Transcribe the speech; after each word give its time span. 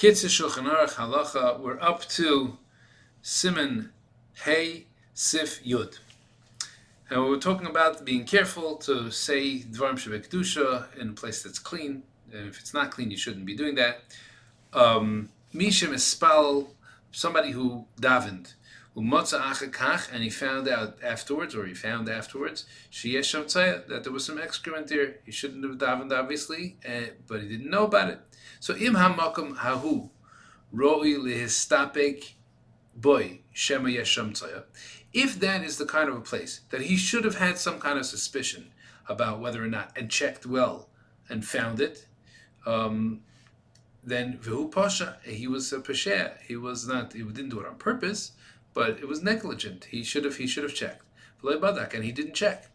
Kitzur 0.00 0.30
Shulchan 0.30 0.66
Aruch 0.66 0.94
Halacha. 0.94 1.60
We're 1.60 1.78
up 1.78 2.08
to 2.16 2.56
Siman 3.22 3.90
Hey 4.32 4.86
Sif 5.12 5.62
Yud. 5.62 5.98
And 7.10 7.22
we 7.22 7.36
are 7.36 7.38
talking 7.38 7.66
about 7.66 8.06
being 8.06 8.24
careful 8.24 8.76
to 8.76 9.10
say 9.10 9.58
Dvarim 9.58 9.96
Kedusha 9.96 10.96
in 10.98 11.10
a 11.10 11.12
place 11.12 11.42
that's 11.42 11.58
clean. 11.58 12.02
And 12.32 12.48
if 12.48 12.60
it's 12.60 12.72
not 12.72 12.90
clean, 12.90 13.10
you 13.10 13.18
shouldn't 13.18 13.44
be 13.44 13.54
doing 13.54 13.74
that. 13.74 14.00
Um, 14.72 15.28
Mishim 15.54 15.90
Espal, 15.90 16.68
somebody 17.12 17.50
who 17.50 17.84
davened, 18.00 18.54
and 18.96 20.22
he 20.22 20.30
found 20.30 20.68
out 20.68 20.98
afterwards, 21.02 21.54
or 21.54 21.64
he 21.64 21.74
found 21.74 22.08
afterwards, 22.08 22.66
that 22.92 24.00
there 24.02 24.12
was 24.12 24.24
some 24.24 24.38
excrement 24.38 24.88
there. 24.88 25.16
He 25.24 25.32
shouldn't 25.32 25.64
have 25.64 25.78
davened, 25.78 26.12
obviously, 26.12 26.76
uh, 26.86 27.12
but 27.26 27.42
he 27.42 27.48
didn't 27.48 27.70
know 27.70 27.84
about 27.84 28.10
it. 28.10 28.20
So 28.58 28.74
im 28.74 28.94
hamakom 28.94 29.56
hahu 29.56 30.10
roi 30.72 31.14
lehistapek 31.14 32.32
boy 32.94 33.40
shema 33.52 33.88
yesham 33.88 34.64
If 35.12 35.40
that 35.40 35.62
is 35.62 35.78
the 35.78 35.86
kind 35.86 36.08
of 36.08 36.16
a 36.16 36.20
place 36.20 36.60
that 36.70 36.82
he 36.82 36.96
should 36.96 37.24
have 37.24 37.38
had 37.38 37.58
some 37.58 37.78
kind 37.78 37.98
of 37.98 38.06
suspicion 38.06 38.72
about 39.08 39.40
whether 39.40 39.62
or 39.62 39.68
not 39.68 39.92
and 39.96 40.10
checked 40.10 40.46
well 40.46 40.88
and 41.28 41.44
found 41.44 41.80
it, 41.80 42.06
um, 42.66 43.22
then 44.02 44.38
vihu 44.38 44.70
pasha 44.70 45.18
he 45.24 45.46
was 45.46 45.72
a 45.72 45.78
pesher. 45.78 46.34
He 46.46 46.56
was 46.56 46.86
not. 46.86 47.12
He 47.12 47.22
didn't 47.22 47.50
do 47.50 47.60
it 47.60 47.66
on 47.66 47.76
purpose, 47.76 48.32
but 48.74 48.90
it 48.90 49.08
was 49.08 49.22
negligent. 49.22 49.86
He 49.86 50.02
should 50.02 50.24
have. 50.24 50.36
He 50.36 50.46
should 50.46 50.64
have 50.64 50.74
checked. 50.74 51.04
And 51.42 52.04
he 52.04 52.12
didn't 52.12 52.34
check. 52.34 52.70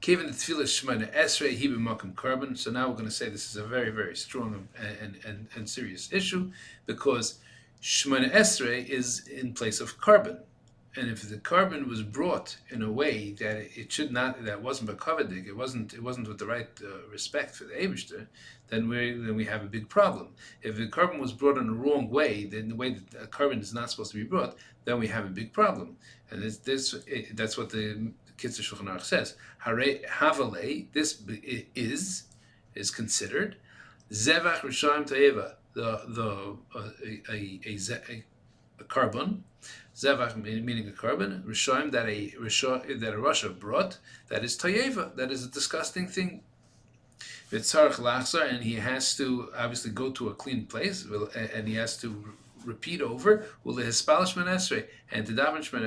Kevin 0.00 0.26
the 0.26 0.32
Tefillah 0.32 0.64
Shemana 0.64 1.12
Esrei 1.12 1.50
He 1.50 1.68
Makim 1.68 2.14
Korban. 2.14 2.56
So 2.56 2.70
now 2.70 2.88
we're 2.88 2.94
going 2.94 3.04
to 3.06 3.10
say 3.10 3.28
this 3.28 3.50
is 3.50 3.56
a 3.56 3.64
very, 3.64 3.90
very 3.90 4.16
strong 4.16 4.68
and, 4.78 5.18
and, 5.24 5.48
and 5.54 5.68
serious 5.68 6.12
issue 6.12 6.52
because 6.86 7.40
Shemana 7.82 8.32
Esrei 8.32 8.86
is 8.86 9.26
in 9.26 9.54
place 9.54 9.80
of 9.80 9.98
korban. 10.00 10.40
And 10.98 11.08
if 11.12 11.28
the 11.28 11.36
korban 11.36 11.86
was 11.86 12.02
brought 12.02 12.56
in 12.70 12.82
a 12.82 12.90
way 12.90 13.30
that 13.38 13.78
it 13.78 13.92
should 13.92 14.10
not, 14.10 14.44
that 14.44 14.60
wasn't 14.60 14.90
bakavadig, 14.90 15.46
it 15.46 15.56
wasn't, 15.56 15.94
it 15.94 16.02
wasn't 16.02 16.26
with 16.26 16.38
the 16.38 16.46
right 16.46 16.68
uh, 16.82 17.08
respect 17.08 17.54
for 17.54 17.64
the 17.64 17.74
Abishter, 17.74 18.26
then 18.66 18.88
we 18.88 19.12
then 19.12 19.36
we 19.36 19.44
have 19.44 19.62
a 19.62 19.68
big 19.68 19.88
problem. 19.88 20.34
If 20.60 20.76
the 20.76 20.88
korban 20.88 21.20
was 21.20 21.32
brought 21.32 21.56
in 21.56 21.68
the 21.68 21.72
wrong 21.72 22.10
way, 22.10 22.46
then 22.46 22.68
the 22.68 22.74
way 22.74 22.90
that 23.12 23.30
korban 23.30 23.60
is 23.60 23.72
not 23.72 23.90
supposed 23.90 24.10
to 24.10 24.16
be 24.16 24.24
brought, 24.24 24.56
then 24.86 24.98
we 24.98 25.06
have 25.06 25.24
a 25.24 25.28
big 25.40 25.52
problem. 25.52 25.96
And 26.30 26.42
this, 26.42 26.56
this 26.58 26.94
that's 27.32 27.56
what 27.56 27.70
the 27.70 28.12
Kitzur 28.36 28.62
Shulchan 28.62 28.88
Aruch 28.88 29.02
says. 29.02 29.36
Hare 29.58 30.00
Havale, 30.08 30.92
this 30.92 31.22
is 31.76 32.24
is 32.74 32.90
considered 32.90 33.56
Zevach 34.10 34.60
Rishayim 34.60 35.06
Ta'eva, 35.06 35.56
the 35.74 36.02
the 36.08 36.56
uh, 36.74 36.90
a, 37.04 37.22
a, 37.30 37.60
a, 37.66 38.24
a, 38.80 38.84
korban. 38.84 39.40
Zevach 39.98 40.36
meaning 40.36 40.88
a 40.88 40.92
korban. 40.92 41.42
Rishayim 41.42 41.90
that 41.90 42.06
a 42.06 42.30
that 42.94 43.14
a 43.14 43.16
rasha 43.16 43.58
brought 43.58 43.98
that 44.28 44.44
is 44.44 44.56
Ta'eva, 44.56 45.12
that 45.16 45.32
is 45.32 45.44
a 45.44 45.48
disgusting 45.48 46.06
thing. 46.06 46.42
And 47.50 48.62
he 48.62 48.74
has 48.74 49.16
to 49.16 49.48
obviously 49.56 49.90
go 49.90 50.10
to 50.12 50.28
a 50.28 50.34
clean 50.34 50.66
place, 50.66 51.04
and 51.34 51.66
he 51.66 51.74
has 51.74 51.96
to 52.02 52.34
repeat 52.64 53.00
over, 53.00 53.46
Will 53.64 53.78
and 53.78 53.96
to 53.96 55.32
daven 55.32 55.62
Shman 55.62 55.82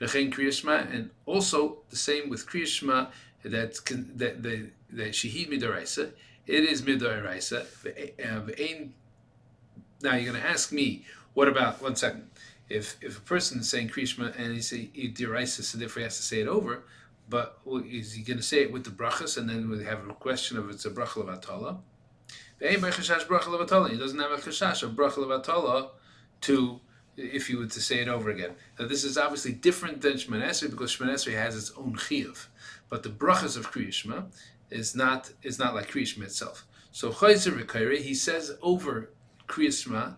V'chein 0.00 0.32
Kriyashma, 0.32 0.92
and 0.92 1.10
also 1.24 1.78
the 1.90 1.96
same 1.96 2.28
with 2.28 2.46
Kriyashma 2.46 3.10
that 3.44 3.74
that 4.16 4.42
the 4.42 4.70
Shehid 4.92 5.48
Midaraisa. 5.50 6.10
It 6.46 6.64
is 6.64 6.82
Midaraisa. 6.82 7.64
Uh, 8.22 8.40
now 10.02 10.14
you're 10.16 10.32
going 10.32 10.42
to 10.42 10.48
ask 10.48 10.72
me, 10.72 11.06
what 11.32 11.48
about 11.48 11.80
one 11.80 11.96
second? 11.96 12.28
If 12.74 12.96
if 13.00 13.18
a 13.18 13.20
person 13.20 13.60
is 13.60 13.68
saying 13.68 13.90
Kriyashma 13.90 14.36
and 14.36 14.52
he 14.52 14.60
say 14.60 14.90
he 14.92 15.08
Midaraisa, 15.08 15.62
so 15.62 15.78
therefore 15.78 16.00
he 16.00 16.04
has 16.04 16.16
to 16.16 16.22
say 16.22 16.40
it 16.40 16.48
over. 16.48 16.84
But 17.28 17.58
is 17.86 18.12
he 18.12 18.22
going 18.22 18.36
to 18.36 18.42
say 18.42 18.62
it 18.62 18.72
with 18.72 18.84
the 18.84 18.90
brachas, 18.90 19.38
and 19.38 19.48
then 19.48 19.70
we 19.70 19.82
have 19.84 20.06
a 20.08 20.12
question 20.12 20.58
of 20.58 20.68
it's 20.68 20.84
a 20.84 20.90
bracha 20.90 21.20
of 21.22 21.28
atala? 21.28 21.78
He 22.58 22.66
doesn't 22.76 24.18
have 24.18 24.32
a 24.32 24.36
chashash 24.36 24.82
of 24.82 24.90
bracha 24.92 25.22
of 25.22 25.30
atala 25.30 25.90
to 26.42 26.80
if 27.16 27.48
you 27.48 27.58
were 27.58 27.66
to 27.66 27.80
say 27.80 28.00
it 28.00 28.08
over 28.08 28.28
again. 28.30 28.56
Now, 28.78 28.88
this 28.88 29.04
is 29.04 29.16
obviously 29.16 29.52
different 29.52 30.00
than 30.00 30.14
Shemon 30.14 30.70
because 30.70 30.96
Shemon 30.96 31.10
has 31.10 31.56
its 31.56 31.72
own 31.76 31.94
chiyuv, 31.94 32.48
but 32.88 33.04
the 33.04 33.08
brachas 33.08 33.56
of 33.56 33.70
Kriyishma 33.70 34.26
is 34.70 34.96
not 34.96 35.32
is 35.42 35.58
not 35.58 35.74
like 35.74 35.90
Kriyishma 35.90 36.24
itself. 36.24 36.66
So 36.90 37.12
Chayzer 37.12 38.00
he 38.00 38.14
says 38.14 38.56
over 38.60 39.10
Kriyishma, 39.48 40.16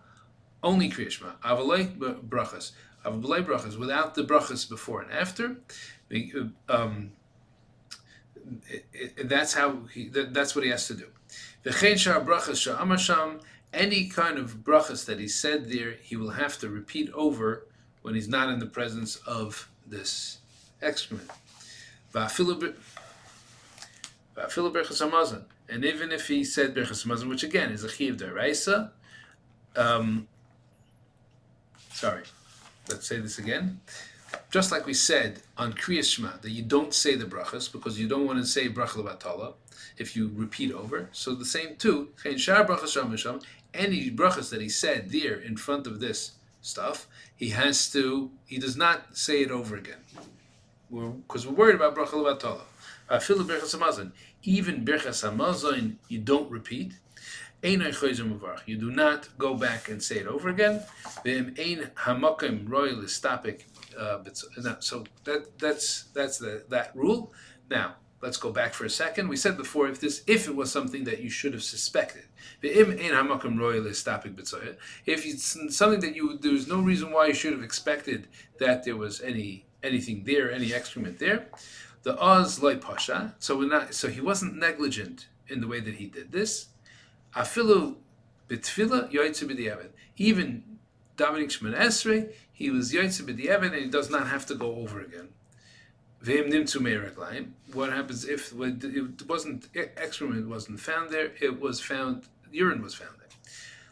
only 0.63 0.89
Kriyishma, 0.89 1.33
avalei 1.43 1.95
brachas, 1.97 2.71
avalei 3.05 3.45
brachas, 3.45 3.77
without 3.77 4.15
the 4.15 4.23
brachas 4.23 4.67
before 4.67 5.01
and 5.01 5.11
after. 5.11 5.57
Um, 6.69 7.11
it, 8.69 8.85
it, 8.93 9.29
that's 9.29 9.53
how 9.53 9.79
he. 9.93 10.09
That, 10.09 10.33
that's 10.33 10.55
what 10.55 10.63
he 10.63 10.71
has 10.71 10.87
to 10.87 10.93
do. 10.93 11.07
V'chein 11.65 13.41
any 13.73 14.07
kind 14.07 14.37
of 14.37 14.63
brachas 14.63 15.05
that 15.05 15.19
he 15.19 15.27
said 15.27 15.69
there, 15.69 15.95
he 16.01 16.15
will 16.15 16.31
have 16.31 16.57
to 16.59 16.69
repeat 16.69 17.11
over 17.13 17.67
when 18.01 18.15
he's 18.15 18.29
not 18.29 18.49
in 18.49 18.59
the 18.59 18.65
presence 18.65 19.17
of 19.27 19.69
this 19.85 20.39
excrement. 20.81 21.29
And 22.13 22.31
even 25.85 26.11
if 26.11 26.27
he 26.27 26.43
said 26.43 26.75
hamazon, 26.75 27.29
which 27.29 27.43
again 27.43 27.71
is 27.71 27.83
a 27.83 27.89
chiv 27.89 28.17
deraisa, 28.17 28.91
um, 29.75 30.27
sorry, 31.97 32.21
let's 32.89 33.07
say 33.07 33.19
this 33.19 33.39
again. 33.39 33.79
Just 34.51 34.71
like 34.71 34.85
we 34.85 34.93
said 34.93 35.41
on 35.57 35.73
Kriyas 35.73 36.13
Shema, 36.13 36.37
that 36.41 36.51
you 36.51 36.61
don't 36.61 36.93
say 36.93 37.15
the 37.15 37.25
brachas 37.25 37.71
because 37.71 37.99
you 37.99 38.07
don't 38.07 38.27
want 38.27 38.37
to 38.37 38.45
say 38.45 38.69
bracha 38.69 39.03
levatala 39.03 39.53
if 39.97 40.15
you 40.15 40.29
repeat 40.35 40.71
over. 40.71 41.09
So 41.11 41.33
the 41.33 41.43
same 41.45 41.75
too, 41.75 42.09
any 42.23 42.37
brachas 44.11 44.49
that 44.51 44.61
he 44.61 44.69
said 44.69 45.09
there 45.09 45.35
in 45.35 45.57
front 45.57 45.87
of 45.87 45.99
this 45.99 46.33
stuff, 46.61 47.07
he 47.35 47.49
has 47.49 47.89
to, 47.93 48.29
he 48.45 48.59
does 48.59 48.77
not 48.77 49.17
say 49.17 49.41
it 49.41 49.49
over 49.49 49.75
again. 49.75 50.03
Because 50.91 51.47
we're, 51.47 51.53
we're, 51.53 51.57
worried 51.57 51.75
about 51.75 51.95
bracha 51.95 52.13
levatala. 52.13 52.61
Uh, 53.09 53.19
even 54.43 54.85
berchas 54.85 55.23
hamazon, 55.23 55.95
you 56.09 56.19
don't 56.19 56.51
repeat. 56.51 56.93
You 58.65 58.77
do 58.77 58.91
not 58.91 59.29
go 59.37 59.55
back 59.55 59.89
and 59.89 60.01
say 60.01 60.17
it 60.17 60.27
over 60.27 60.49
again. 60.49 60.83
Uh, 63.97 64.19
so 64.79 65.03
that 65.23 65.57
that's 65.57 66.03
that's 66.13 66.37
the 66.37 66.65
that 66.69 66.95
rule. 66.95 67.33
Now 67.69 67.95
let's 68.21 68.37
go 68.37 68.51
back 68.51 68.73
for 68.73 68.85
a 68.85 68.89
second. 68.89 69.27
We 69.27 69.37
said 69.37 69.57
before 69.57 69.87
if 69.87 69.99
this 69.99 70.23
if 70.27 70.47
it 70.47 70.55
was 70.55 70.71
something 70.71 71.03
that 71.05 71.19
you 71.19 71.29
should 71.29 71.53
have 71.53 71.63
suspected, 71.63 72.25
if 72.61 72.89
it's 75.25 75.75
something 75.75 75.99
that 76.01 76.15
you 76.15 76.37
there's 76.37 76.67
no 76.67 76.79
reason 76.79 77.11
why 77.11 77.27
you 77.27 77.33
should 77.33 77.53
have 77.53 77.63
expected 77.63 78.27
that 78.59 78.83
there 78.83 78.97
was 78.97 79.21
any 79.21 79.65
anything 79.83 80.23
there, 80.25 80.51
any 80.51 80.73
excrement 80.73 81.19
there, 81.19 81.47
the 82.03 82.19
oz 82.19 82.61
loy 82.61 82.77
pasha. 82.77 83.35
So 83.39 83.57
we're 83.57 83.69
not. 83.69 83.93
So 83.93 84.09
he 84.09 84.21
wasn't 84.21 84.55
negligent 84.55 85.27
in 85.47 85.61
the 85.61 85.67
way 85.67 85.79
that 85.79 85.95
he 85.95 86.07
did 86.07 86.31
this. 86.31 86.67
Afilu 87.37 87.95
b'diavad. 88.49 89.89
Even 90.17 90.63
Dominic 91.15 91.49
Shemon 91.49 91.75
Esrei, 91.77 92.33
he 92.51 92.69
was 92.69 92.91
yoytze 92.91 93.21
b'diavad, 93.21 93.73
and 93.73 93.75
he 93.75 93.87
does 93.87 94.09
not 94.09 94.27
have 94.27 94.45
to 94.47 94.55
go 94.55 94.75
over 94.75 94.99
again. 95.01 95.29
What 97.73 97.93
happens 97.93 98.25
if 98.25 98.51
it 98.51 99.27
wasn't 99.27 99.69
excrement 99.75 100.47
wasn't 100.49 100.79
found 100.79 101.11
there? 101.11 101.31
It 101.39 101.61
was 101.61 101.79
found 101.79 102.27
urine 102.51 102.81
was 102.81 102.95
found 102.95 103.11
there. 103.19 103.27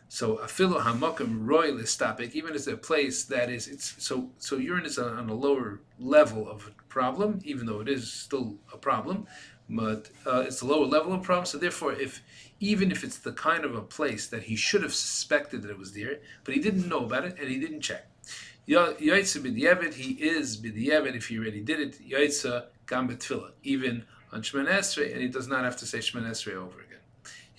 So 0.09 0.37
afilo 0.37 0.81
hamakim 0.81 1.45
roy 1.45 1.71
listapik, 1.71 2.31
even 2.31 2.55
as 2.55 2.67
a 2.67 2.77
place 2.77 3.25
that 3.25 3.51
is 3.51 3.67
it's 3.67 4.03
so 4.03 4.31
so 4.39 4.57
urine 4.57 4.85
is 4.85 4.97
on 4.97 5.29
a 5.29 5.33
lower 5.35 5.81
level 5.99 6.49
of 6.49 6.71
problem, 6.89 7.41
even 7.43 7.67
though 7.67 7.81
it 7.81 7.89
is 7.89 8.11
still 8.11 8.57
a 8.73 8.77
problem, 8.77 9.27
but 9.69 10.09
uh, 10.25 10.41
it's 10.41 10.61
a 10.61 10.65
lower 10.65 10.85
level 10.85 11.13
of 11.13 11.23
problem. 11.23 11.45
So 11.45 11.57
therefore, 11.57 11.93
if 11.93 12.21
even 12.59 12.91
if 12.91 13.03
it's 13.03 13.17
the 13.17 13.31
kind 13.31 13.65
of 13.65 13.75
a 13.75 13.81
place 13.81 14.27
that 14.27 14.43
he 14.43 14.55
should 14.55 14.83
have 14.83 14.93
suspected 14.93 15.61
that 15.63 15.71
it 15.71 15.77
was 15.77 15.93
there, 15.93 16.19
but 16.43 16.53
he 16.53 16.61
didn't 16.61 16.87
know 16.87 17.05
about 17.05 17.25
it 17.25 17.37
and 17.39 17.49
he 17.49 17.59
didn't 17.59 17.81
check. 17.81 18.07
Yaitza 18.67 19.41
b'di'evet, 19.41 19.93
he 19.93 20.11
is 20.13 20.57
b'di'evet 20.57 21.15
if 21.15 21.27
he 21.27 21.37
already 21.37 21.61
did 21.61 21.79
it. 21.79 22.09
Yaitza 22.09 22.65
gam 22.87 23.17
even 23.63 24.05
on 24.31 24.41
Shemon 24.41 24.67
Esrei, 24.67 25.11
and 25.11 25.21
he 25.21 25.27
does 25.27 25.47
not 25.47 25.63
have 25.63 25.77
to 25.77 25.85
say 25.85 25.99
Shemon 25.99 26.27
Esrei 26.27 26.55
over 26.55 26.79
again. 26.79 26.99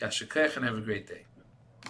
Yashakech 0.01 0.57
and 0.57 0.65
have 0.65 0.77
a 0.77 0.81
great 0.81 1.07
day. 1.07 1.25